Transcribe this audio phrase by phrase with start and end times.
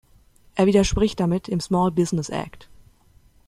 [0.55, 2.67] Er widerspricht damit dem Small Business Act.